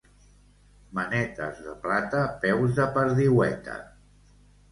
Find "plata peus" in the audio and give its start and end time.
1.83-2.73